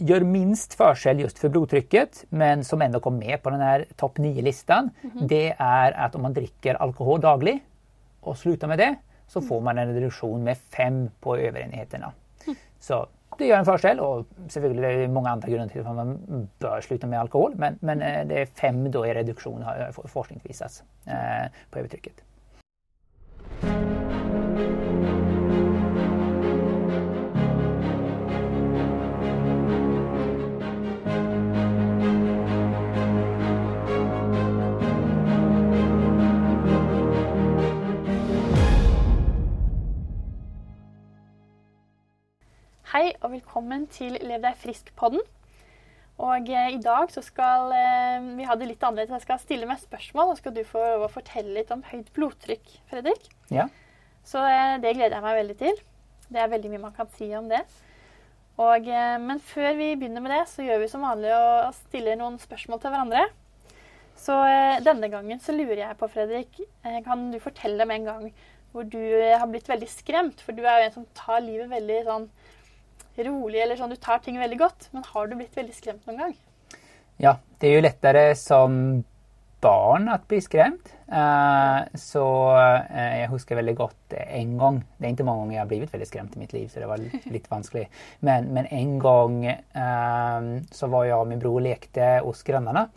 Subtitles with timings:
[0.00, 4.18] gör minst förskäll just för blodtrycket men som ändå kom med på den här topp
[4.18, 4.90] 9-listan.
[5.02, 5.26] Mm.
[5.26, 7.64] Det är att om man dricker alkohol daglig
[8.20, 8.94] och slutar med det
[9.26, 9.48] så mm.
[9.48, 12.12] får man en reduktion med 5 på överenheterna.
[12.46, 12.56] Mm.
[12.80, 13.06] Så
[13.38, 16.80] det gör en förskäll och selvfølgelig är det många andra grunder till att man bör
[16.80, 17.52] sluta med alkohol.
[17.56, 22.14] Men, men eh, det är 5 då i reduktion har forskning visat eh, på övertrycket.
[42.90, 45.20] Hei og velkommen til Lev deg frisk-podden.
[46.26, 49.12] Og eh, I dag så skal eh, vi ha det litt annerledes.
[49.14, 52.74] Jeg skal stille meg spørsmål, og skal du få å fortelle litt om høyt blodtrykk,
[52.90, 53.30] Fredrik.
[53.54, 53.68] Ja.
[54.26, 55.80] Så eh, det gleder jeg meg veldig til.
[56.34, 57.62] Det er veldig mye man kan si om det.
[58.58, 62.18] Og, eh, men før vi begynner med det, så gjør vi som vanlig og stiller
[62.18, 63.24] noen spørsmål til hverandre.
[64.18, 68.14] Så eh, denne gangen så lurer jeg på, Fredrik, eh, kan du fortelle om en
[68.16, 68.30] gang
[68.74, 68.98] hvor du
[69.30, 70.42] har blitt veldig skremt?
[70.42, 72.32] For du er jo en som tar livet veldig sånn
[73.24, 74.88] rolig eller sånn, du tar ting veldig godt.
[74.90, 76.36] Men har du blitt väldigt skrämd någon gång?
[77.16, 79.02] Ja, det är ju lättare som
[79.60, 80.80] barn att bli skrämd.
[81.08, 82.52] Uh, så
[82.94, 85.94] uh, jag huskar väldigt gott en gång, det är inte många gånger jag har blivit
[85.94, 86.98] väldigt skrämd i mitt liv så det var
[87.30, 87.88] lite vanskligt.
[88.18, 92.88] Men, men en gång uh, så var jag och min bror och lekte hos grannarna.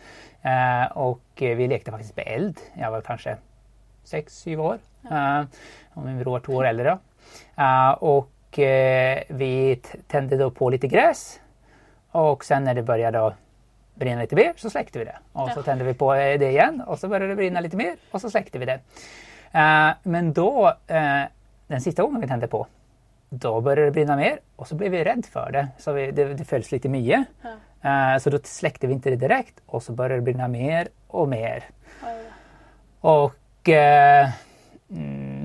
[0.94, 2.60] och vi lekte faktiskt med eld.
[2.74, 3.38] Jag var kanske
[4.06, 4.78] 6-7 år.
[5.94, 6.98] och min bror var två år äldre.
[7.98, 11.40] och eh, vi tände då på lite gräs.
[12.12, 13.34] Och sen när det började
[13.96, 15.16] brinna lite mer så släckte vi det.
[15.32, 15.54] Och ja.
[15.54, 18.30] så tände vi på det igen och så började det brinna lite mer och så
[18.30, 18.80] släckte vi det.
[19.56, 21.24] Uh, men då, uh,
[21.68, 22.68] den sista gången vi tände på,
[23.30, 25.68] då började det brinna mer och så blev vi rädda för det.
[25.78, 27.26] Så vi, det, det fölls lite mycket.
[27.42, 28.14] Ja.
[28.14, 31.28] Uh, så då släckte vi inte det direkt och så började det brinna mer och
[31.28, 31.64] mer.
[32.02, 32.08] Ja.
[33.00, 34.32] Och mm,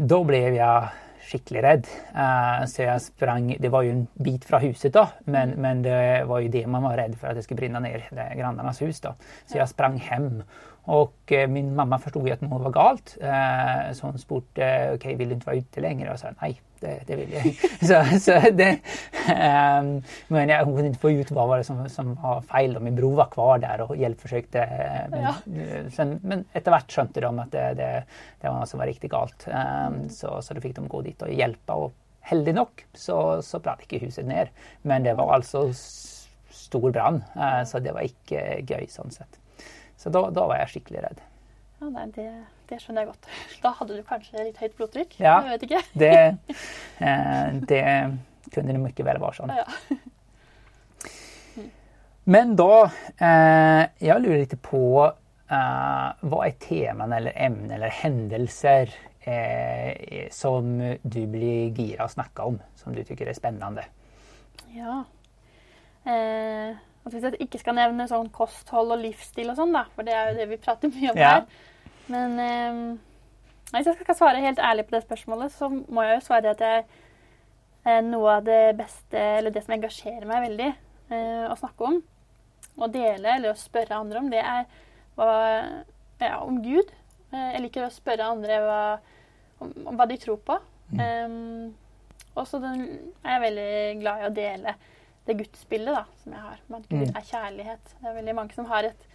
[0.08, 0.88] då blev jag
[1.32, 1.86] skickligt rädd.
[2.14, 5.60] Uh, så jag sprang, det var ju en bit från huset då, men, mm.
[5.60, 8.34] men det var ju det man var rädd för att det skulle brinna ner, det
[8.36, 9.14] grannarnas hus då.
[9.46, 10.42] Så jag sprang hem
[10.82, 13.16] och eh, min mamma förstod ju att något var galt.
[13.20, 16.08] Eh, så hon spurte, okej okay, vill du inte vara ute längre?
[16.08, 17.54] Och jag sa nej, det, det vill jag
[18.14, 18.78] så, så det,
[19.28, 19.82] eh,
[20.28, 22.72] Men jag, kunde inte få ut vad var det som, som var fel.
[22.74, 22.80] Då.
[22.80, 24.60] Min bror var kvar där och hjälpförsökte.
[24.60, 25.34] Eh, men, ja.
[25.62, 28.04] Eh, sen, men efterhvert skönte de att det, det,
[28.40, 29.48] det var något som var riktigt galt.
[29.48, 30.08] Eh, mm.
[30.08, 31.72] så, så då fick de gå dit och hjälpa.
[31.72, 34.50] Och heldig nog så, så brann inte huset ner.
[34.82, 35.72] Men det var alltså
[36.50, 37.22] stor brand.
[37.66, 39.40] så det var inte göj sånt sätt.
[39.96, 41.20] Så då, då var jag skickligt rädd.
[41.78, 43.28] Ja, det, det skjønner jeg godt.
[43.62, 45.16] Da hadde du kanske lite högt blodtryck?
[45.20, 45.82] Ja, jag vet inte.
[45.92, 46.36] det,
[46.98, 47.84] eh, det
[48.52, 49.50] kunde det mycket väl vara så.
[49.56, 49.96] Ja.
[51.56, 51.70] Mm.
[52.24, 55.12] Men då, eh, jag lurar lite på
[55.50, 58.94] eh, vad är teman eller ämnen eller händelser
[60.30, 63.84] som du blir gira att snacka om, som du tycker är spännande?
[64.66, 65.04] Ja.
[66.04, 66.76] Eh,
[67.08, 70.14] at hvis jeg ikke skal nevne sånn kosthold og livsstil og sånn, da, for det
[70.16, 71.32] er jo det vi prater mye om ja.
[71.34, 71.66] her.
[72.08, 72.78] Men eh,
[73.72, 76.62] hvis jeg skal svare helt ærlig på det spørsmålet, så må jeg jo svare at
[76.64, 76.84] jeg
[77.84, 81.98] eh, noe av det beste, eller det som engasjerer meg veldig eh, å snakke om,
[82.78, 84.64] å dele eller å spørre andre om, det er
[85.19, 85.28] hva,
[86.22, 86.92] ja, om Gud.
[87.32, 88.80] Eh, jeg liker å spørre andre hva,
[89.64, 90.58] om, om hva de tror på.
[90.88, 91.00] Mm.
[91.04, 94.75] Um, og så er jeg veldig glad i å dele
[95.28, 96.60] det gudsbildet da, som jeg har.
[96.78, 97.16] At Gud mm.
[97.19, 97.94] er kjærlighet.
[97.98, 99.08] Det er veldig mange som har et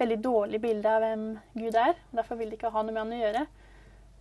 [0.00, 1.24] veldig dårlig bilde av hvem
[1.54, 1.94] Gud er.
[2.10, 3.46] og Derfor vil de ikke ha noe med han å gjøre.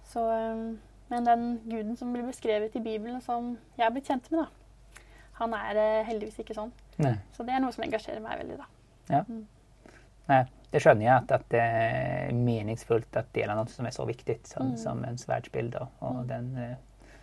[0.10, 0.80] Så, um,
[1.10, 5.04] men den guden som blir beskrevet i Bibelen, som jeg har blitt kjent med, da,
[5.40, 6.74] han er uh, heldigvis ikke sånn.
[7.00, 7.16] Nei.
[7.36, 8.60] Så det er noe som engasjerer meg veldig.
[8.60, 8.70] da.
[9.10, 9.24] Ja.
[9.28, 9.46] Mm.
[10.30, 14.06] Nei, det skjønner jeg at, at, det er meningsfullt å dele noe som er så
[14.06, 14.82] viktig som, mm.
[14.82, 16.28] som ens verdensbilde, og mm.
[16.30, 17.16] den, uh,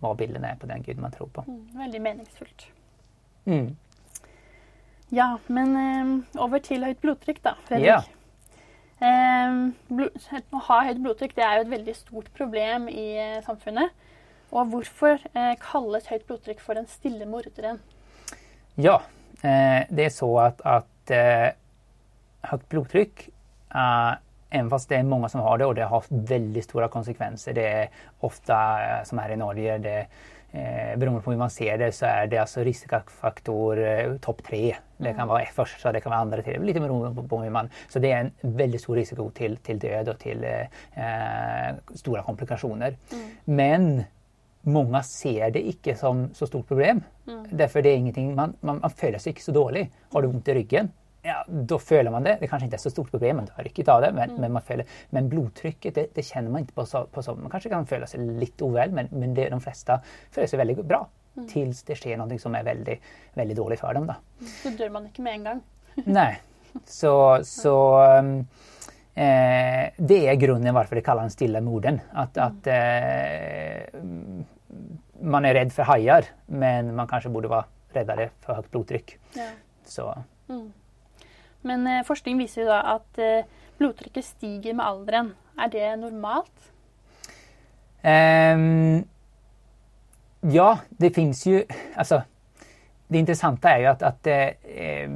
[0.00, 1.44] hva bildet er på den guden man tror på.
[1.48, 2.66] Mm, veldig meningsfullt.
[5.10, 7.86] Ja, men eh, over til høyt blodtrykk, da, Fredrik.
[7.88, 8.00] Ja.
[9.00, 9.56] Eh,
[9.88, 13.90] blod, å ha høyt blodtrykk det er jo et veldig stort problem i eh, samfunnet.
[14.50, 17.80] Og hvorfor eh, kalles høyt blodtrykk for den stille morderen?
[18.74, 19.00] Ja,
[19.42, 21.48] eh, det är så att, att eh,
[22.42, 23.28] högt blodtryck
[24.52, 27.52] Även fast det är många som har det och det har väldigt stora konsekvenser.
[27.52, 27.88] Det är
[28.20, 30.06] ofta, som här i Norge, det
[30.52, 34.76] Eh, beroende på hur man ser det så är det alltså riskfaktor eh, topp tre.
[34.96, 35.28] Det kan mm.
[35.28, 37.70] vara första, det kan vara andra, till, lite beroende på hur man...
[37.88, 42.96] Så det är en väldigt stor risiko till, till död och till eh, stora komplikationer.
[43.12, 43.30] Mm.
[43.44, 44.04] Men
[44.60, 47.02] många ser det inte som så stort problem.
[47.28, 47.46] Mm.
[47.50, 49.90] Därför det är ingenting, man, man, man följer sig inte så dålig.
[50.12, 50.88] Har du ont i ryggen,
[51.22, 52.36] ja, då följer man det.
[52.40, 54.12] Det kanske inte är så stort problem, man tar riktigt av det.
[54.12, 54.40] Men, mm.
[54.40, 54.86] men, man följer.
[55.10, 57.34] men blodtrycket, det, det, känner man inte på så, på så.
[57.34, 60.00] Man kanske kan följa sig lite oväl, men, men det, de flesta
[60.30, 61.08] följer sig väldigt bra.
[61.36, 61.48] Mm.
[61.48, 63.00] Tills det sker något som är väldigt,
[63.34, 64.06] väldigt dåligt för dem.
[64.06, 64.14] Då.
[64.62, 65.60] Så dör man inte med en gång?
[66.04, 66.40] Nej.
[66.84, 68.46] Så, så um,
[69.14, 72.00] Eh, det är grunden varför det kallas stilla morden.
[72.12, 72.48] Att, mm.
[72.48, 74.00] att eh,
[75.20, 79.18] man är rädd för hajar men man kanske borde vara räddare för högt blodtryck.
[79.34, 79.48] Ja.
[79.84, 80.18] Så.
[80.48, 80.72] Mm.
[81.62, 83.44] Men eh, forskning visar ju då att eh,
[83.78, 85.34] blodtrycket stiger med åldern.
[85.58, 86.72] Är det normalt?
[88.02, 89.04] Um,
[90.40, 91.64] ja, det finns ju...
[91.94, 92.22] Alltså,
[93.08, 95.10] det intressanta är ju att, att eh, eh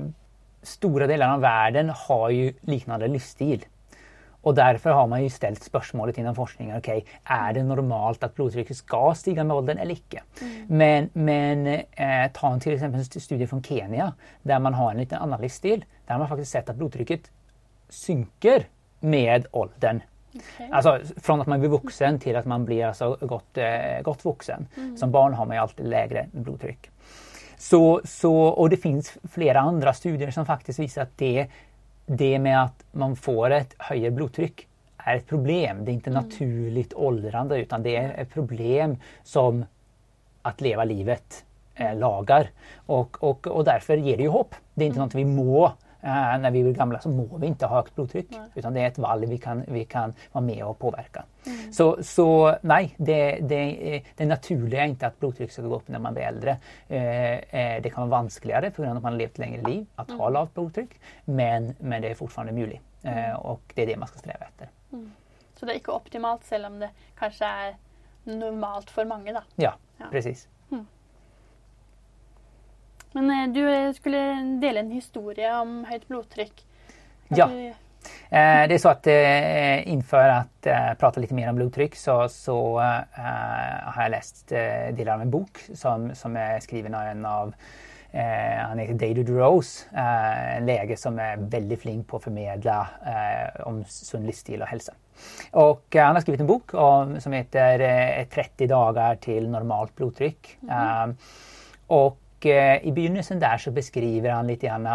[0.62, 3.64] stora delar av världen har ju liknande livsstil.
[4.44, 8.34] Och därför har man ju ställt spörsmålet inom forskningen, okej, okay, är det normalt att
[8.34, 10.22] blodtrycket ska stiga med åldern eller icke?
[10.40, 10.66] Mm.
[10.68, 14.12] Men, men eh, ta till exempel en studie från Kenya
[14.42, 15.84] där man har en liten annan livsstil.
[16.06, 17.30] Där har man faktiskt sett att blodtrycket
[17.88, 18.66] synker
[19.00, 20.00] med åldern.
[20.34, 20.68] Okay.
[20.72, 24.66] Alltså från att man blir vuxen till att man blir alltså gott, eh, gott vuxen.
[24.76, 24.96] Mm.
[24.96, 26.90] Som barn har man ju alltid lägre blodtryck.
[27.56, 31.46] Så, så, och det finns flera andra studier som faktiskt visar att det
[32.06, 35.84] det med att man får ett högre blodtryck är ett problem.
[35.84, 36.22] Det är inte mm.
[36.22, 39.64] naturligt åldrande utan det är ett problem som
[40.42, 42.50] att leva livet eh, lagar.
[42.86, 44.54] Och, och, och därför ger det ju hopp.
[44.74, 45.06] Det är inte mm.
[45.06, 45.72] något vi må
[46.04, 48.26] när vi blir gamla så må vi inte ha högt blodtryck.
[48.30, 48.40] Nej.
[48.54, 51.24] Utan det är ett val vi kan, vi kan vara med och påverka.
[51.46, 51.72] Mm.
[51.72, 55.98] Så, så nej, det, det, det naturliga är inte att blodtrycket ska gå upp när
[55.98, 56.50] man blir äldre.
[56.50, 60.08] Uh, det kan vara vanskligare på grund av att man har levt längre liv att
[60.08, 60.20] mm.
[60.20, 61.00] ha lavt blodtryck.
[61.24, 62.80] Men, men det är fortfarande möjligt.
[63.02, 63.36] Mm.
[63.36, 64.68] Och det är det man ska sträva efter.
[64.92, 65.12] Mm.
[65.56, 67.76] Så det är inte optimalt, även om det kanske är
[68.24, 69.32] normalt för många?
[69.32, 69.40] Då.
[69.54, 70.04] Ja, ja.
[70.10, 70.48] precis.
[73.14, 76.66] Men eh, du skulle dela en historia om högt blodtryck.
[77.28, 77.46] Ja.
[77.46, 77.66] Du...
[77.66, 77.74] Eh,
[78.68, 80.66] det är så att eh, inför att
[80.98, 82.78] prata lite mer om blodtryck så, så
[83.82, 84.48] har jag läst
[84.92, 87.54] delar av en bok som, som är skriven av en av
[88.14, 92.88] Eh, han heter David Rose, eh, en läge som är väldigt flink på att förmedla
[93.06, 94.92] eh, om sund livsstil och hälsa.
[95.50, 100.58] Och han har skrivit en bok om, som heter 30 dagar till normalt blodtryck.
[100.62, 101.16] Mm.
[101.86, 104.88] och eh, i begynnelsen där så beskriver han lite grann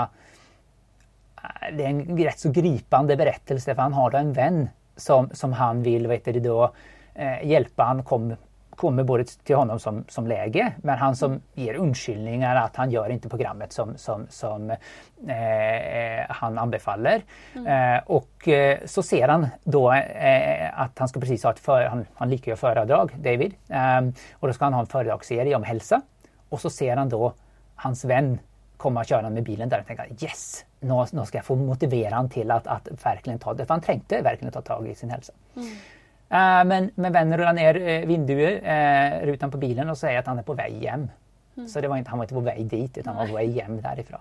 [1.72, 5.54] det är en rätt så gripande berättelse för han har då en vän som, som
[5.54, 6.72] han vill vet du, då,
[7.16, 7.84] eh, hjälpa.
[7.84, 8.36] Han kom,
[8.70, 13.10] kommer både till honom som, som läge men han som ger undskyllningar att han gör
[13.10, 14.78] inte programmet som, som, som eh,
[16.30, 17.22] han anbefaller.
[17.56, 17.96] Mm.
[17.96, 21.86] Eh, och eh, så ser han då eh, att han ska precis ha ett för,
[21.86, 23.54] han, han liker ju föredrag, David.
[24.34, 26.02] och då ska han ha en föredragsserie om hälsa.
[26.50, 27.34] Och så ser han då
[27.76, 28.40] hans vän
[28.78, 32.30] komma körande med bilen där och tänka yes, nu, nu ska jag få motivera honom
[32.30, 33.66] till att, att verkligen ta det.
[33.66, 35.34] För han tänkte verkligen ta tag i sin hälsa.
[35.56, 35.68] Mm.
[36.32, 40.28] Uh, men, men vännen rullar ner uh, vinduet, uh, rutan på bilen och säger att
[40.28, 41.08] han är på väg hem.
[41.58, 41.68] Mm.
[41.70, 43.62] Så det var inte, han var inte på väg dit utan han var på väg
[43.62, 44.20] hem därifrån.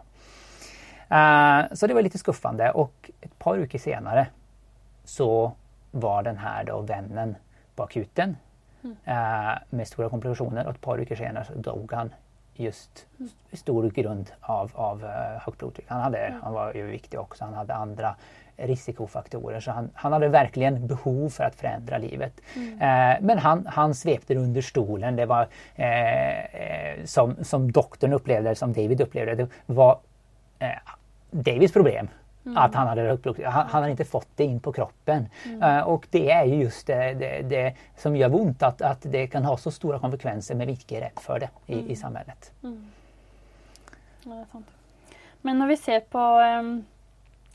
[1.13, 4.27] Uh, så det var lite skuffande och ett par veckor senare
[5.05, 5.53] så
[5.91, 7.37] var den här då vännen
[7.75, 8.37] på akuten
[9.07, 9.59] mm.
[9.71, 12.11] med stora komplikationer och ett par veckor senare så dog han
[12.55, 13.07] just
[13.53, 15.87] stor grund av, av uh, högt blodtryck.
[15.89, 16.41] Han, hade, mm.
[16.43, 18.17] han var överviktig också, han hade andra
[18.59, 22.41] risikofaktorer så han, han hade verkligen behov för att förändra livet.
[22.57, 22.73] Mm.
[22.73, 25.17] Eh, men han, han svepte under stolen.
[25.17, 29.99] Det var eh, eh, som, som doktorn upplevde som David upplevde det var
[30.59, 30.69] eh,
[31.31, 32.09] Davids problem.
[32.49, 32.57] Mm.
[32.57, 33.47] Att han hade blodtryck.
[33.47, 35.29] Han, han hade inte fått det in på kroppen.
[35.45, 35.63] Mm.
[35.63, 39.27] Uh, och det är ju just det, det, det, som gör ont att, att det
[39.27, 41.91] kan ha så stora konsekvenser med är rädd för det i, mm.
[41.91, 42.53] i samhället.
[42.63, 42.91] Mm.
[44.23, 44.67] Ja, det är sant.
[45.41, 46.19] Men när vi ser på
[46.59, 46.85] um,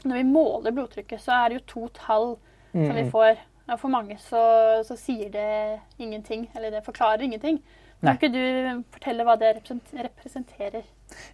[0.04, 2.38] När vi måler blodtrycket så är det ju två tal
[2.72, 3.12] som vi mm.
[3.12, 3.38] får.
[3.66, 7.62] Ja, för många så, så säger det ingenting, eller det förklarar ingenting.
[8.04, 9.54] Kan inte du berätta vad det
[9.92, 10.82] representerar?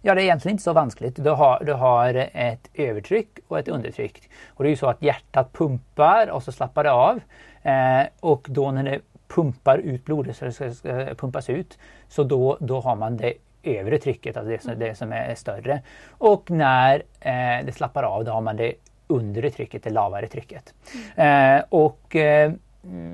[0.00, 1.24] Ja, det är egentligen inte så vanskligt.
[1.24, 4.30] Du har, du har ett övertryck och ett undertryck.
[4.48, 7.20] Och det är ju så att hjärtat pumpar och så slappar det av.
[7.62, 12.58] Eh, och då när det pumpar ut blodet, så det ska, pumpas ut, så då,
[12.60, 15.82] då har man det övre trycket, alltså det som, det som är större.
[16.08, 18.74] Och när eh, det slappar av, då har man det
[19.06, 20.74] undre trycket, det lavare trycket.
[21.16, 21.56] Mm.
[21.56, 22.52] Eh, och eh,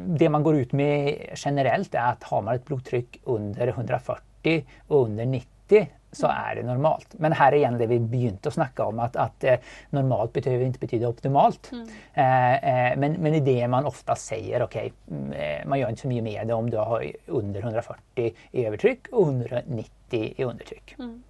[0.07, 5.03] det man går ut med generellt är att har man ett blodtryck under 140 och
[5.03, 7.09] under 90 så är det normalt.
[7.11, 9.55] Men här är igen det vi begynte att snacka om att, att eh,
[9.91, 11.73] normalt behöver inte betyda optimalt.
[11.73, 11.89] Mm.
[12.15, 16.09] Eh, eh, men, men i det man ofta säger, okej, okay, man gör inte så
[16.09, 19.91] mycket med det om du har under 140 i övertryck och under 90
[20.37, 20.95] i undertryck.
[20.99, 21.23] Mm.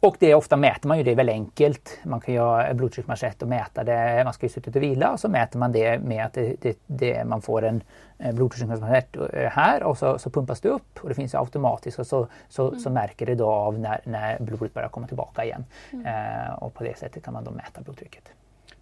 [0.00, 1.98] Och det ofta mäter man ju det väldigt enkelt.
[2.02, 4.24] Man kan göra blodtrycksmanschett och mäta det.
[4.24, 6.78] Man ska ju sitta och vila och så mäter man det med att det, det,
[6.86, 7.82] det man får en
[8.18, 9.16] blodtrycksmanschett
[9.50, 12.80] här och så, så, pumpas det upp och det finns automatiskt och så, så, mm.
[12.80, 15.64] så märker det då av när, när blodet börjar komma tillbaka igen.
[15.92, 16.06] Mm.
[16.06, 18.24] Eh, och på det sättet kan man då mäta blodtrycket.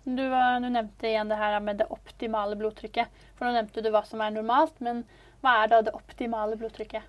[0.02, 3.08] Du, var, du nämnde igen det här med det optimala blodtrycket.
[3.38, 5.04] För då nämnde du vad som är normalt, men
[5.40, 7.02] vad är då det optimala blodtrycket?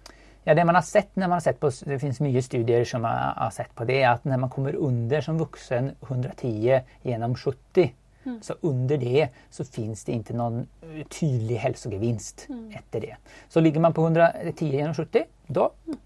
[0.48, 3.04] Ja, det man har sett när man har sett på, det finns mycket studier som
[3.04, 7.94] har, har sett på det, att när man kommer under som vuxen 110 genom 70
[8.24, 8.42] mm.
[8.42, 10.68] så under det så finns det inte någon
[11.10, 12.72] tydlig hälsogevinst mm.
[12.72, 13.16] efter det.
[13.50, 15.98] Så ligger man på 110 genom 70 då, mm.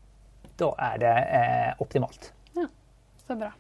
[0.58, 2.34] då är det eh, optimalt.
[2.54, 2.68] Ja,
[3.28, 3.52] så bra.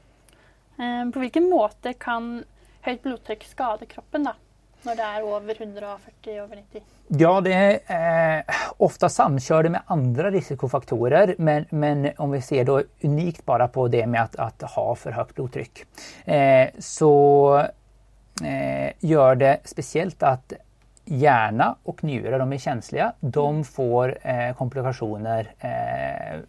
[0.86, 2.44] Eh, på vilken måte kan
[2.82, 4.34] högt blodtryck skada kroppen då?
[4.84, 6.82] När det är över 140 över 90?
[7.08, 8.44] Ja, det är eh,
[8.78, 14.08] ofta samkörde med andra risikofaktorer men, men om vi ser då unikt bara på det
[14.08, 15.86] med att, att ha för högt blodtryck
[16.26, 17.58] eh, så
[18.44, 20.54] eh, gör det speciellt att
[21.06, 23.14] hjärna och njure, de är känsliga.
[23.20, 26.40] De får eh, komplikationer eh,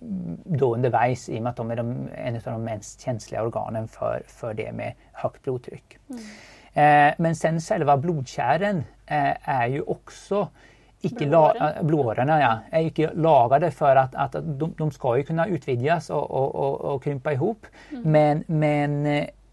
[0.44, 3.88] då undervis i och med att de är de, en av de mest känsliga organen
[3.88, 5.98] för, för det med högt blodtryck.
[6.10, 6.22] Mm.
[6.74, 10.48] Eh, men sen själva blodkärlen eh, är ju också
[11.00, 11.26] icke
[11.82, 16.30] blåårorna ja, är icke lagade för att, att de, de ska ju kunna utvidgas och,
[16.30, 17.66] och, och, och krympa ihop.
[17.90, 18.12] Mm.
[18.12, 19.06] Men, men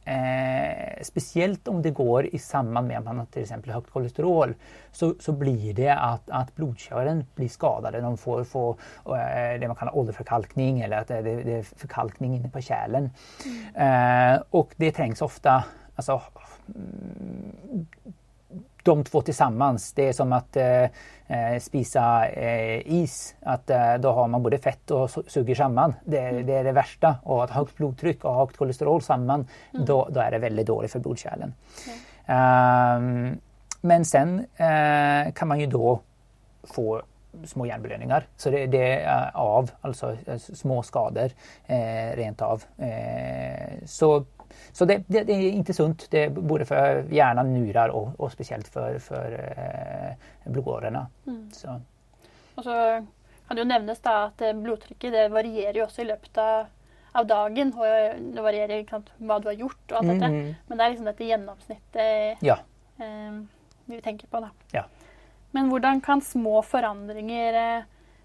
[0.09, 4.53] eh, speciellt om det går i samband med att man har till exempel högt kolesterol
[4.91, 8.01] så, så blir det att, att blodkärlen blir skadade.
[8.01, 12.49] De får, får eh, det man kallar åderförkalkning eller att det, det är förkalkning inne
[12.49, 13.09] på kärlen.
[13.75, 14.35] Mm.
[14.35, 15.63] Eh, och det trängs ofta
[15.99, 16.21] Alltså,
[18.83, 20.83] de två tillsammans, det är som att eh,
[21.27, 23.35] eh, spisa eh, is.
[23.41, 25.93] Att eh, då har man både fett och suger samman.
[26.05, 26.45] Det, mm.
[26.45, 27.15] det, är det värsta.
[27.23, 29.85] Och att ha högt blodtryck och högt kolesterol samman, mm.
[29.85, 31.53] då, då, är det väldigt dåligt för blodkärlen.
[32.25, 33.39] Mm.
[33.81, 35.99] men sen eh, kan man ju då
[36.63, 37.01] få
[37.45, 38.27] små hjärnblödningar.
[38.37, 41.31] Så det, det är av, alltså eh, små skador
[42.15, 42.63] rent av.
[43.85, 44.25] så
[44.71, 48.31] så det, det, det, är inte sunt, det är både för hjärnan, njurar och, och
[48.31, 51.07] speciellt för, för eh, blodårorna.
[51.27, 51.51] Mm.
[51.51, 51.81] Så.
[52.55, 53.05] Och så
[53.47, 56.37] kan det ju nämnas då att eh, blodtrycket det varierar ju också i löpet
[57.11, 60.19] av dagen och eh, det varierar sant, vad du har gjort och allt mm.
[60.19, 60.55] detta.
[60.67, 62.57] Men det är liksom detta genomsnittet ja.
[62.97, 63.43] eh,
[63.85, 64.39] vi tänker på.
[64.39, 64.49] Då.
[64.71, 64.85] Ja.
[65.51, 67.77] Men hur kan små förändringar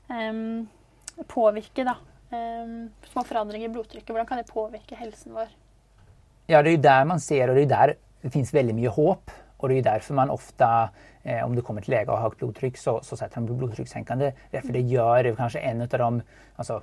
[0.08, 0.64] eh,
[1.26, 1.94] påverka då?
[2.36, 5.48] Eh, små förändringar i blodtrycket, hur kan det påverka hälsan vår?
[6.46, 9.30] Ja, det är där man ser och det är där det finns väldigt mycket hopp.
[9.56, 10.90] Och det är därför man ofta,
[11.22, 14.32] eh, om du kommer till läge och har högt blodtryck, så, så sätter de blodtryckssänkande.
[14.50, 16.22] Därför det gör kanske en av de,
[16.56, 16.82] alltså,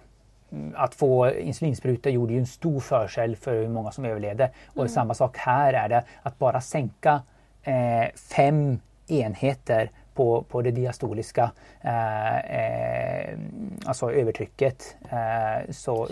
[0.52, 4.50] mm, att få insulinspruta gjorde ju en stor förskäll för hur många som överlevde.
[4.68, 4.90] Och mm.
[4.90, 7.22] samma sak här är det, att bara sänka
[7.64, 11.52] eh, fem enheter på, på det diastoliska,
[11.82, 13.38] eh, eh,
[13.86, 14.96] alltså övertrycket.
[15.12, 16.08] Eh, så,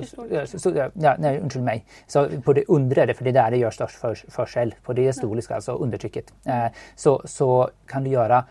[0.45, 1.85] så, så, ja, nej, ursäkta mig.
[2.07, 5.55] Så på det undre, för det är där det gör störst för, på det diastoliska,
[5.55, 8.45] alltså undertrycket, eh, så, så kan du göra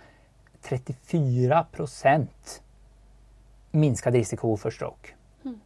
[0.63, 2.63] 34 procent
[3.71, 5.09] minskad risiko för stroke.
[5.45, 5.61] Mm.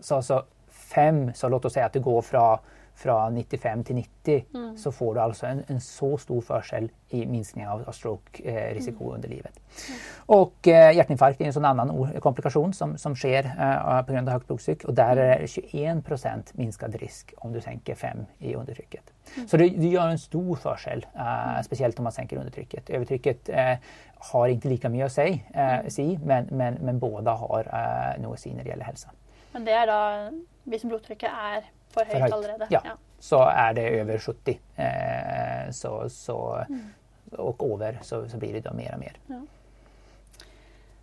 [0.00, 2.58] Så alltså fem, så låt oss säga att du går från
[2.98, 4.76] från 95 till 90 mm.
[4.76, 9.06] så får du alltså en, en, så stor försel i minskning av, av stroke-risiko eh,
[9.06, 9.14] mm.
[9.14, 9.60] under livet.
[9.88, 10.00] Mm.
[10.16, 14.32] Och eh, hjärtinfarkt är en sån annan komplikation som, som sker eh, på grund av
[14.32, 18.54] högt blodtryck och där är det 21 procent minskad risk om du sänker 5 i
[18.54, 19.02] undertrycket.
[19.36, 19.48] Mm.
[19.48, 22.90] Så det, det, gör en stor försel, eh, speciellt om man sänker undertrycket.
[22.90, 23.74] Övertrycket eh,
[24.18, 26.20] har inte lika mycket att säga, eh, mm.
[26.24, 29.10] men, men, men båda har eh, något säga när det gäller hälsa.
[29.52, 30.30] Men det är då,
[30.64, 31.64] hvis blodtrycket är
[31.98, 32.34] för högt, för högt.
[32.34, 32.66] allerede?
[32.70, 32.80] Ja.
[32.84, 32.96] ja.
[33.18, 36.92] så är det över 70 eh, så, så, mm.
[37.30, 39.16] och över så, så blir det då mer och mer.
[39.26, 39.40] Ja.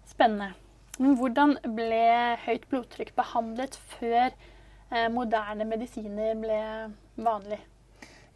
[0.05, 0.53] Spännande.
[0.97, 1.15] Men hur
[1.63, 4.31] blev högt blodtryck behandlat för
[4.91, 7.61] eh, moderna mediciner blev vanligt?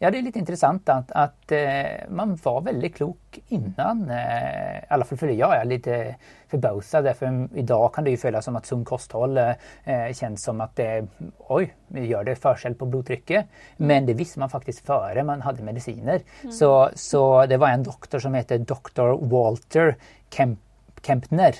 [0.02, 4.10] Ja, det är lite intressant att, att eh, man var väldigt klok innan.
[4.10, 6.16] Eh, I alla fall för det jag är lite
[6.48, 7.04] förbausad.
[7.04, 11.06] Därför idag kan det ju följas som att sunt kosthåll eh, känns som att det,
[11.38, 13.46] oj, gör det förskäll på blodtrycket.
[13.76, 16.20] Men det visste man faktiskt före man hade mediciner.
[16.42, 16.52] Mm.
[16.52, 19.28] Så, så det var en doktor som hette Dr.
[19.30, 19.96] Walter
[20.30, 20.58] Kemp,
[21.02, 21.54] Kempner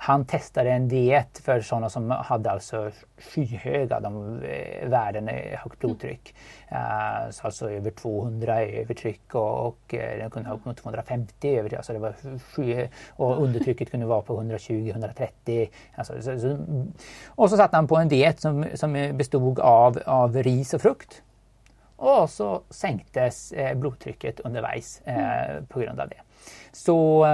[0.00, 5.28] han testade en diet för sådana som hade alltså skyhöga de, eh, värden
[5.58, 6.34] högt blodtryck.
[6.72, 11.78] Uh, så alltså över 200 övertryck och, och den kunde ha upp mot 250 övertryck.
[11.78, 15.68] Alltså det var sky, och undertrycket kunde vara på 120-130.
[15.94, 16.58] Alltså, så, så,
[17.26, 21.22] och så satte han på en diet som, som bestod av, av ris och frukt.
[21.98, 25.66] Och så sänktes eh, blodtrycket underveis eh, mm.
[25.66, 26.20] på grund av det.
[26.72, 27.26] Så,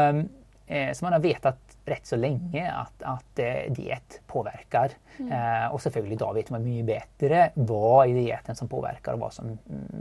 [0.67, 4.91] eh, man har vetat rätt så länge att, att eh, diet påverkar.
[5.17, 5.63] Mm.
[5.63, 9.33] Eh, och selvfølgelig idag vet man mycket bättre vad i dieten som påverkar och vad
[9.33, 9.59] som, mm,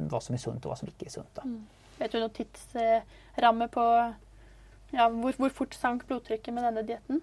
[0.10, 1.38] vad som är sunt och vad som inte är sunt.
[1.44, 1.68] Mm.
[1.98, 4.14] Vet du någon tidsramme på
[4.90, 7.22] ja, hur, hur fort sank blodtrycket med denna dieten?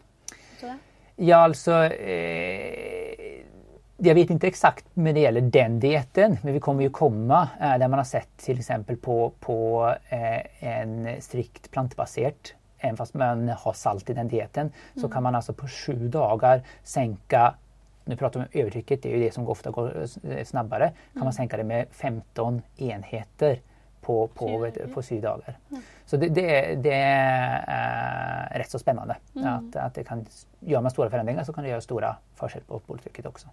[1.17, 3.45] Ja, alltså eh,
[3.97, 7.79] jag vet inte exakt när det gäller den dieten, men vi kommer ju komma eh,
[7.79, 12.35] där man har sett till exempel på, på eh, en strikt plantbaserad
[12.80, 15.02] även fast man har salt i den dieten, mm.
[15.02, 17.54] så kan man alltså på sju dagar sänka
[18.04, 20.84] nu pratar vi om övertrycket, det är ju det som ofta går eh, snabbare.
[20.84, 20.94] Mm.
[21.12, 21.32] Kan man mm.
[21.32, 23.60] sänka det med 15 enheter
[24.00, 25.58] på, på, på sju dagar.
[25.70, 25.82] Mm.
[26.06, 29.16] Så det, det, det, är rätt så spännande.
[29.37, 29.49] Mm.
[29.49, 30.26] Att, att det kan,
[30.60, 33.49] gör man stora förändringar så kan det göra stora försök på blodtrycket också.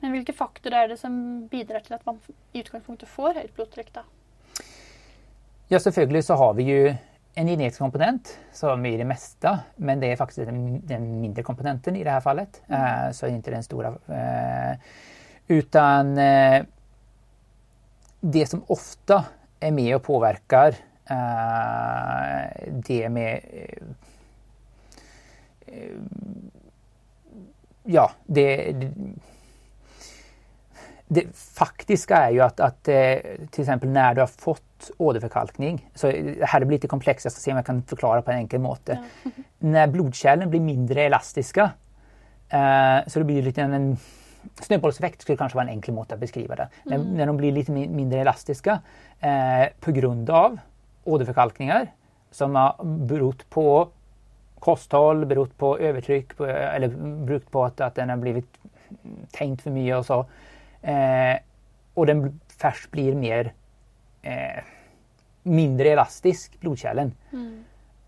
[0.00, 2.20] Men vilka faktorer är det som bidrar till att man
[2.52, 3.92] i utgångspunkten får högt blodtryck?
[3.92, 4.00] Då?
[5.68, 6.94] Ja, så har vi ju
[7.34, 11.96] en genetisk komponent som är det mesta, men det är faktiskt den, den mindre komponenten
[11.96, 12.62] i det här fallet.
[12.68, 13.06] Mm.
[13.06, 13.88] Uh, så inte den stora.
[13.90, 14.78] Uh,
[15.46, 16.62] utan uh,
[18.20, 19.24] det som ofta
[19.60, 20.74] är med och påverkar
[22.66, 23.40] det med
[27.82, 28.92] ja, det, det,
[31.14, 35.90] det faktiska är ju att, att till exempel när du har fått åderförkalkning.
[35.94, 38.36] Så det här blir lite komplext, jag ska se om jag kan förklara på en
[38.36, 38.98] enkel måte.
[39.22, 39.30] Ja.
[39.58, 41.70] När blodkärlen blir mindre elastiska
[42.48, 43.96] eh, så det blir lite en
[44.60, 46.68] snöbollseffekt skulle kanske vara en enkel måte att beskriva det.
[46.86, 47.02] Mm.
[47.02, 48.80] När, när de blir lite mindre elastiska
[49.20, 50.58] eh, på grund av
[51.04, 51.86] åderförkalkningar
[52.30, 53.88] som har berott på
[54.58, 56.88] kosthåll, berott på övertryck på, eller
[57.26, 58.58] berott på att, att den har blivit
[59.30, 60.26] tänkt för mycket och så.
[60.84, 61.38] Eh,
[61.94, 63.52] och den först blir mer
[64.22, 64.62] eh,
[65.42, 67.12] mindre elastisk, blodkärlen.
[67.32, 67.64] Mm.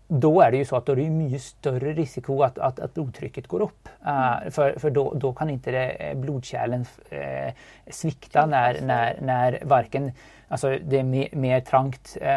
[0.07, 2.93] Då är det ju så att då är det mycket större risiko att, att, att
[2.93, 3.89] blodtrycket går upp.
[4.07, 7.51] Uh, för för då, då kan inte det, eh, blodkärlen uh,
[7.87, 10.11] svikta när, när, när varken,
[10.47, 12.27] alltså det är mer, mer trangt uh,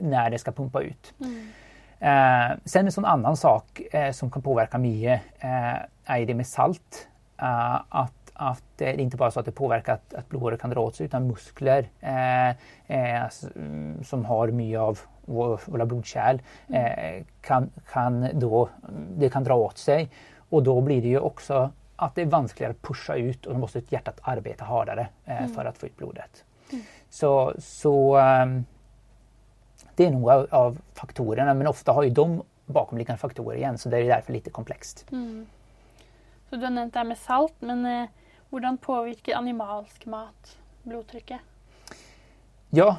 [0.00, 1.14] när det ska pumpa ut.
[1.20, 1.50] Mm.
[2.64, 5.20] sen en sån annan sak som kan påverka mycket
[6.04, 7.08] är det med salt.
[7.88, 10.80] att att det är inte bara så att det påverkar att, att blodårer kan dra
[10.80, 12.48] åt sig utan muskler eh,
[12.86, 13.28] eh,
[14.02, 16.86] som har mycket av våra blodkärl mm.
[16.86, 18.68] eh, kan, kan då,
[19.16, 20.10] det kan dra åt sig
[20.50, 23.58] och då blir det ju också att det är vanskligare att pusha ut och då
[23.58, 25.54] måste hjärtat arbeta hårdare eh, mm.
[25.54, 26.44] för att få ut blodet.
[26.72, 26.84] Mm.
[27.10, 28.64] Så, så um,
[29.96, 33.98] det är av, av, faktorerna men ofta har ju de bakomliggande faktorer igen så det
[33.98, 35.06] är därför lite komplext.
[35.12, 35.46] Mm.
[36.50, 38.08] Så du har nämnt det här med salt men
[38.54, 41.40] hur påverkar animalsk mat blodtrycket?
[42.70, 42.96] Ja,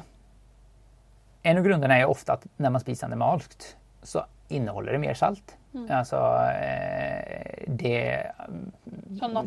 [1.42, 5.56] en av grunderna är ofta att när man spiser animalskt så innehåller det mer salt.
[5.76, 5.98] Mm.
[5.98, 8.26] Alltså, eh, det,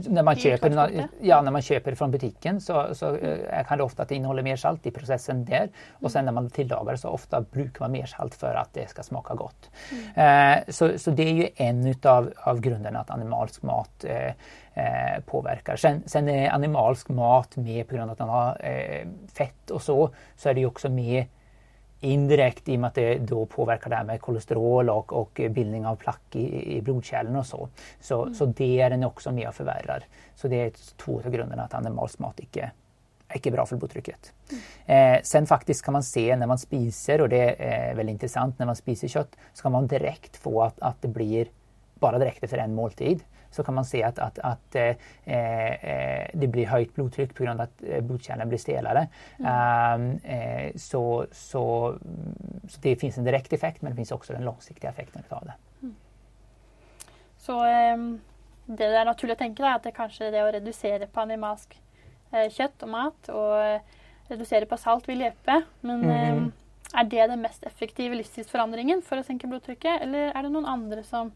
[0.07, 3.65] när, man köper, ja, när man köper från butiken så, så mm.
[3.67, 5.57] kan det ofta att det innehåller mer salt i processen där.
[5.57, 5.71] Mm.
[5.91, 9.03] Och sen när man tillagar så ofta brukar man mer salt för att det ska
[9.03, 9.69] smaka gott.
[10.15, 10.57] Mm.
[10.57, 14.33] Eh, så, så det är ju en utav av grunderna att animalsk mat eh,
[14.73, 15.75] eh, påverkar.
[15.75, 19.81] Sen, sen är animalsk mat med på grund av att den har eh, fett och
[19.81, 21.25] så, så är det ju också med
[21.99, 25.85] indirekt i och med att det då påverkar det här med kolesterol och, och bildning
[25.85, 27.69] av plack i, i blodkärlen och så.
[28.01, 28.35] Så, mm.
[28.35, 30.03] så det är den också med och förvärrar.
[30.35, 32.71] Så det är två av grunderna att animalsk mat icke
[33.29, 34.33] är bra för blodtrycket.
[34.85, 35.15] Mm.
[35.15, 38.65] Eh, sen faktiskt kan man se när man spiser och det är väldigt intressant när
[38.65, 41.47] man spiser kött så kan man direkt få att, att det blir
[41.99, 46.47] bara direkt efter en måltid så kan man se att, att, att eh, eh, det
[46.47, 49.07] blir höjt blodtryck på grund av att eh, blodkärlen blir stelare.
[49.39, 50.01] Mm.
[50.01, 50.19] Um,
[50.75, 51.95] så, så,
[52.69, 55.53] så det finns en direkt effekt men det finns också den långsiktiga effekten av det.
[55.81, 55.95] Mm.
[57.37, 58.21] Så um,
[58.65, 61.81] det är naturligt att tänka att det kanske är det att reducera på animalsk
[62.31, 63.81] eh, kött och mat och eh,
[64.27, 65.61] reducera på salt vill hjälpa.
[65.79, 66.37] Men mm.
[66.37, 66.51] um,
[66.93, 71.03] är det den mest effektiva livsstilsförändringen för att sänka blodtrycket eller är det någon andra
[71.03, 71.31] som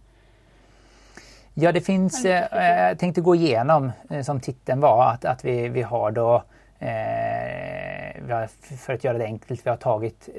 [1.55, 5.69] Ja, det finns, eh, jag tänkte gå igenom eh, som titeln var att, att vi,
[5.69, 6.43] vi har då
[6.79, 10.29] eh, för att göra det enkelt, vi har tagit,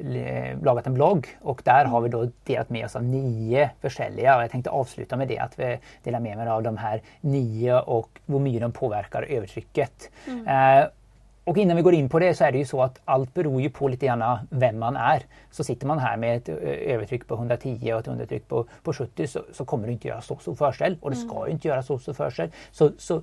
[0.63, 4.43] lagat en blogg och där har vi då delat med oss av nio försäljare.
[4.43, 8.21] Jag tänkte avsluta med det, att vi delar med mig av de här nio och
[8.27, 10.11] hur mycket de påverkar övertrycket.
[10.27, 10.89] Mm.
[11.45, 13.63] Och innan vi går in på det så är det ju så att allt beror
[13.63, 15.23] ju på lite grann vem man är.
[15.51, 19.27] Så sitter man här med ett övertryck på 110 och ett undertryck på, på 70
[19.27, 21.51] så, så kommer det inte göra så stor försel och det ska mm.
[21.51, 22.51] inte göra så stor försel.
[22.71, 23.23] Så, så,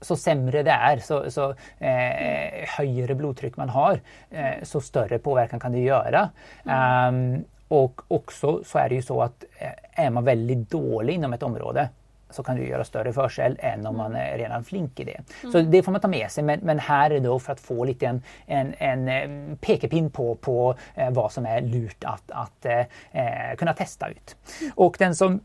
[0.00, 4.00] så sämre det är, så, så eh, högre blodtryck man har,
[4.30, 6.30] eh, så större påverkan kan det göra.
[6.64, 7.34] Mm.
[7.34, 11.32] Um, och också så är det ju så att eh, är man väldigt dålig inom
[11.32, 11.88] ett område
[12.32, 15.20] så kan du göra större försel än om man är redan flink i det.
[15.42, 15.52] Mm.
[15.52, 17.84] Så det får man ta med sig men, men, här är då för att få
[17.84, 22.66] lite en, en, en eh, pekepinn på, på eh, vad som är lurt att, att
[22.66, 22.80] eh,
[23.12, 24.36] eh kunna testa ut.
[24.60, 24.72] Mm.
[24.76, 25.40] Och den som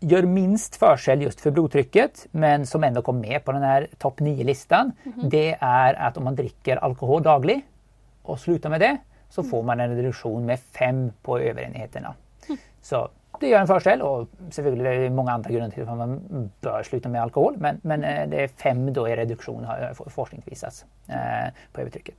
[0.00, 4.20] gör minst försel just för blodtrycket men som ändå kom med på den här topp
[4.20, 4.92] 9-listan.
[5.04, 5.28] Mm.
[5.28, 7.66] Det är att om man dricker alkohol daglig
[8.22, 8.96] och slutar med det
[9.28, 12.14] så får man en reduktion med 5 på överenheterna.
[12.48, 12.58] Mm.
[12.82, 13.08] Så
[13.44, 16.82] det gör en fördel och selvfølgelig är det många andra grunder till att man bör
[16.82, 17.56] sluta med alkohol.
[17.58, 21.80] Men, men eh, det är fem då i reduktion har eh, forskning visat eh, på
[21.80, 22.14] övertrycket.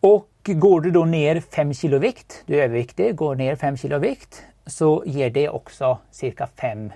[0.00, 3.98] Och går du då ner 5 kilo vikt, du är överviktig, går ner 5 kilo
[3.98, 6.92] vikt så ger det också cirka 5.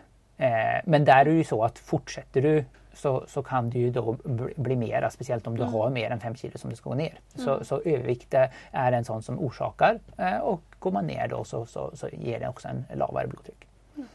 [0.84, 4.16] Men där är det ju så att fortsätter du så, så kan det ju då
[4.56, 5.74] bli mera, speciellt om du mm.
[5.74, 7.18] har mer än 5 kilo som du ska gå ner.
[7.34, 7.46] Mm.
[7.46, 8.34] Så, så övervikt
[8.70, 12.40] är en sån som orsakar eh, och går man ner då så, så, så ger
[12.40, 13.66] det också en lavare blodtryck.
[13.96, 14.08] Mm.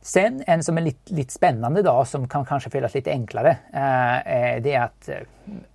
[0.00, 3.50] Sen en som är lite, lite spännande då som kan kanske fyllas lite enklare.
[3.50, 5.16] Eh, det är att, eh,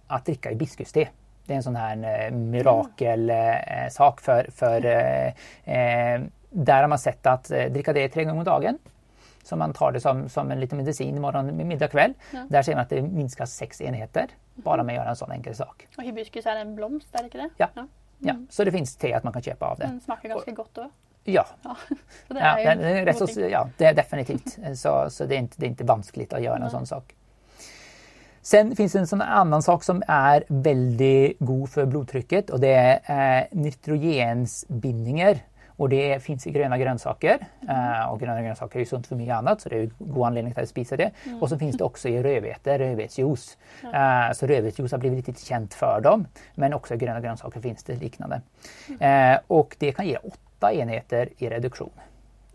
[0.08, 1.08] att dricka hibiskuste.
[1.46, 5.28] Det är en sån här eh, mirakelsak för, för eh,
[5.76, 8.78] eh, där har man sett att dricka det tre gånger om dagen
[9.46, 12.14] så man tar det som, som en liten medicin morgon, middag, kväll.
[12.32, 12.46] Ja.
[12.50, 15.56] Där ser man att det minskar sex enheter bara med att göra en sån enkel
[15.56, 15.88] sak.
[15.98, 17.50] Och hibiskus är en blomst, är det det?
[17.58, 17.70] Ja.
[17.74, 17.82] ja.
[17.82, 17.90] Mm.
[18.20, 18.36] ja.
[18.50, 19.86] så det finns te att man kan köpa av det.
[19.86, 20.90] Den smakar ganska gott då?
[21.24, 21.76] Ja, ja.
[22.28, 24.58] det, är ja, det, är rätt så, ja det är definitivt.
[24.76, 27.16] så så det, är inte, det är inte vanskligt att göra en sån sak.
[28.42, 33.00] Sen finns det en sån annan sak som är väldigt god för blodtrycket och det
[33.04, 35.38] är eh, nitrogensbindningar.
[35.78, 37.48] Och det finns i gröna grönsaker.
[37.70, 40.54] Uh, och gröna grönsaker är ju sunt för mycket annat så det är god anledning
[40.58, 41.12] att spisa det.
[41.24, 41.42] Mm.
[41.42, 43.58] Och så finns det också i rödbete, rödbetsjuice.
[43.84, 46.28] Uh, så rödbetsjuice har blivit lite känt för dem.
[46.56, 48.42] Men också i gröna grönsaker finns det liknande.
[48.90, 51.92] Uh, och det kan ge åtta enheter i reduktion.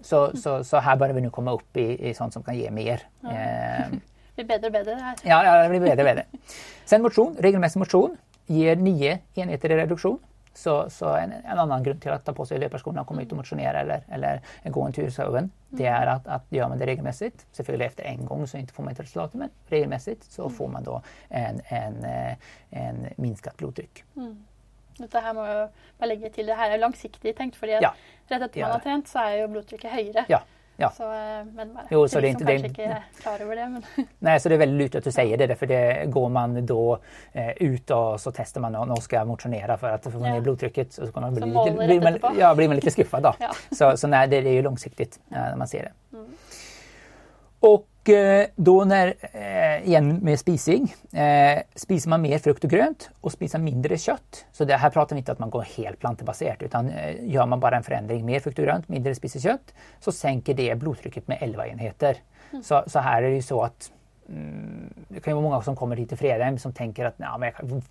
[0.01, 0.37] Så, mm.
[0.37, 3.03] så, så här börjar vi nu komma upp i, i sånt som kan ge mer.
[4.37, 5.17] Det blir bättre och bättre det här.
[5.23, 6.25] Ja, ja det blir bättre och bättre.
[6.85, 10.19] Sen motion, regelmässig motion ger nio enheter i reduktion.
[10.55, 13.31] Så, så en, en, annan grund till att ta på sig löparskorna och komma ut
[13.33, 15.11] och motionera eller, eller gå en tur.
[15.69, 16.03] Det mm.
[16.03, 18.91] är att, att gör man det regelmässigt, selvfølgelig efter en gång så inte får man
[18.91, 20.55] inte resultat, men regelmässigt så mm.
[20.55, 22.37] får man då en, en, eh,
[22.71, 24.05] en minskat blodtryck.
[24.17, 24.45] Mm.
[25.01, 26.49] Dette her må jeg bare legge til.
[26.51, 27.93] Det her er langsiktig tenkt, fordi ja,
[28.31, 30.25] rett etter man har trent, så er jo blodtrykket høyere.
[30.29, 30.43] Ja,
[30.81, 30.91] Ja.
[30.97, 33.69] Så, eh, men bara, jo, så det är inte, kanske inte är klar över det.
[33.69, 33.83] Men...
[34.19, 35.57] Nej, så det är väldigt lurt att du säger det.
[35.57, 36.99] För det går man då
[37.33, 40.41] eh, ut och så testar man och ska motionera för att få ner ja.
[40.41, 40.93] blodtrycket.
[40.93, 43.35] Så, så man bli lite, blir, man, ja, blir man lite skuffad då.
[43.41, 43.51] ja.
[43.71, 46.17] Så, så nej, det, det är ju långsiktigt eh, när man ser det.
[46.17, 46.31] Mm.
[47.61, 47.87] Och
[48.57, 53.59] då när, eh, igen med spising, eh, spisar man mer frukt och grönt och spisar
[53.59, 54.47] mindre kött.
[54.53, 57.77] Så det här pratar vi inte att man går helt plantebaserat utan gör man bara
[57.77, 61.67] en förändring, mer frukt och grönt, mindre spisar kött, så sänker det blodtrycket med 11
[61.67, 62.17] enheter.
[62.51, 62.63] Mm.
[62.63, 63.93] Så, så här är det ju så att
[64.29, 67.29] mm, det kan ju vara många som kommer hit till Fredheim som tänker att nej,
[67.39, 67.83] men jag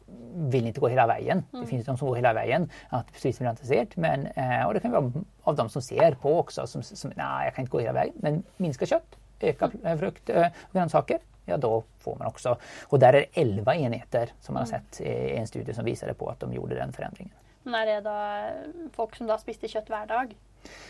[0.51, 1.43] vill inte gå hela vägen.
[1.53, 1.65] Mm.
[1.65, 2.69] Det finns de som går hela vägen.
[2.89, 3.95] Att precis intresserat.
[3.95, 4.27] Men,
[4.65, 5.11] och det kan vara
[5.43, 8.13] av de som ser på också som, som nej, jag kan inte gå hela vägen.
[8.17, 12.57] Men minska kött, öka frukt och grönsaker, ja då får man också.
[12.83, 14.81] Och där är det 11 enheter som man har mm.
[14.91, 17.33] sett i en studie som visade på att de gjorde den förändringen.
[17.63, 18.49] Men är det då
[18.95, 20.35] folk som då spiste kött varje dag?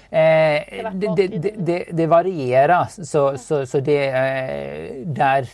[0.09, 3.03] Eh, det, det, det, det, varierar.
[3.03, 3.37] Så, mm.
[3.37, 5.49] så, så det eh, där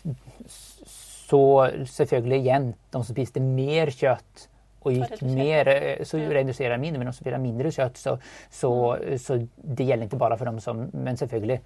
[1.30, 6.98] så selvfølgelig igen, de som spiste mer kött och gick mer, eh, så reducerar mindre,
[7.00, 9.20] men de som spiste mindre kött så, så, mm.
[9.20, 11.62] så det gäller inte bara för dem som, men selvfølgelig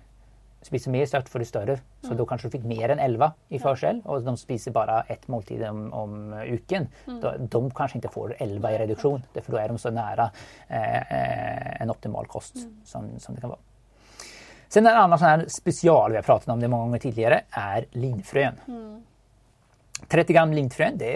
[0.61, 1.79] spiser mer kött får du större.
[2.01, 2.17] Så mm.
[2.17, 5.63] då kanske du fick mer än 11 i försel och de spiser bara ett måltid
[5.63, 6.87] om, om uken.
[7.07, 7.21] Mm.
[7.21, 10.31] Då, de kanske inte får 11 i reduktion för då är de så nära
[10.67, 12.81] eh, eh, en optimal kost mm.
[12.85, 13.59] som, som det kan vara.
[14.67, 17.85] Sen en annan sån här special vi har pratat om det många gånger tidigare är
[17.91, 18.55] linfrön.
[20.07, 21.13] 30 gram lintfrön, det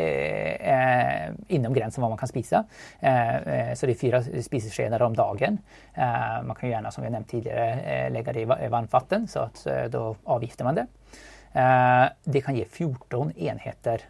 [0.60, 2.64] är eh, inom gränsen vad man kan spisa.
[3.00, 5.58] Eh, eh så det är fyra spiseskedar om dagen.
[5.94, 9.40] Eh, man kan gärna, som vi nämnt tidigare, eh, lägga det i varmt vatten så
[9.40, 10.88] att då avgifter man det.
[12.24, 14.02] Det kan ge 14 enheter.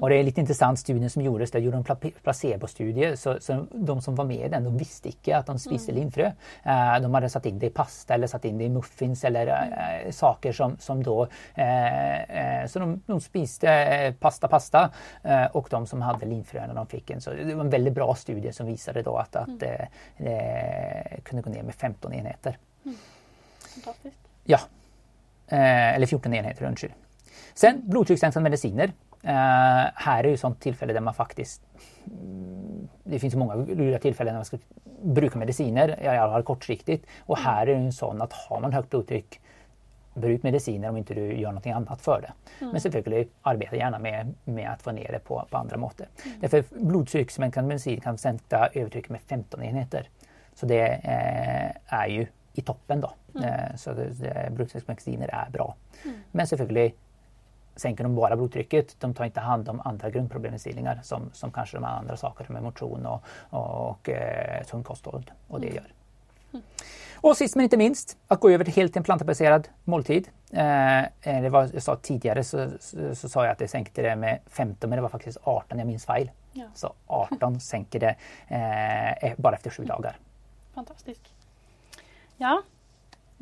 [0.00, 3.16] Och det är lite intressant studien som gjordes, där gjorde de placebostudie.
[3.16, 6.02] Så, så de som var med i den, de visste inte att de spiste mm.
[6.02, 6.26] linfrö.
[6.66, 9.46] Uh, de hade satt in det i pasta eller satt in det i muffins eller
[9.46, 11.22] uh, saker som, som då...
[11.24, 14.90] Uh, så de, de spiste pasta, pasta.
[15.52, 17.20] och de som hade linfröna, de fick en.
[17.20, 19.58] Så det var en väldigt bra studie som visade då att, att mm.
[19.58, 19.88] det
[21.22, 22.58] kunde gå ner med 15 enheter.
[22.84, 22.96] Mm.
[24.44, 24.58] Ja.
[25.48, 26.92] eller 14 enheter, undskyld.
[27.54, 28.92] Sen blodtryckssänkande mediciner.
[29.24, 29.30] Uh,
[29.94, 31.62] här är ju sånt tillfälle där man faktiskt...
[32.06, 34.58] Mm, det finns många roliga tillfällen när man ska
[35.02, 37.06] bruka mediciner, i alla fall kortsiktigt.
[37.20, 39.40] Och här är det ju en sån att har man högt blodtryck,
[40.14, 42.32] bruk mediciner om inte du gör någonting annat för det.
[42.60, 42.72] Mm.
[42.72, 46.08] Men selvfølgelig arbeta gärna med, med att få ner det på, på andra måter.
[46.24, 46.40] Mm.
[46.40, 50.08] Därför blodtryckssänkande medicin kan sänka övertrycket med 15 enheter.
[50.54, 53.12] Så det eh, är ju i toppen då.
[53.34, 53.48] Mm.
[53.48, 53.94] Eh, så
[54.50, 55.76] blodtrycksmediciner är bra.
[56.04, 56.16] Mm.
[56.30, 56.94] Men selvfølgelig
[57.76, 59.00] sänker de bara blodtrycket.
[59.00, 63.06] De tar inte hand om andra grundproblemstillingar som, som kanske de andra sakerna med motion
[63.06, 65.76] och, och, och eh, tung kosthåll och det mm.
[65.76, 65.92] gör.
[66.52, 66.64] Mm.
[67.24, 70.28] Och sist men inte minst, att gå över till helt en plantbaserad måltid.
[70.50, 74.02] Eh, eh, det var, jag sa tidigare så, så, så, sa jag att det sänkte
[74.02, 76.30] det med 15 men det var faktiskt 18, jag minns fel.
[76.52, 76.64] Ja.
[76.74, 78.16] Så 18 sänker det
[78.48, 80.16] eh, bara efter sju dagar.
[80.74, 81.22] Fantastiskt.
[82.36, 82.62] Ja,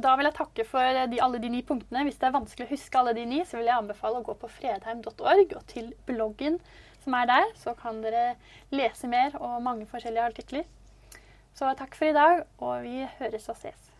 [0.00, 2.04] da vil jeg takke for eh, de, alle de ni punktene.
[2.06, 4.36] Hvis det er vanskelig å huske alle de ni, så vil jeg anbefale å gå
[4.40, 6.58] på fredheim.org og til bloggen
[7.04, 7.48] som er der.
[7.60, 8.34] Så kan dere
[8.72, 10.68] lese mer og mange forskjellige artikler.
[11.52, 13.91] Så takk for i dag, og vi høres og ses.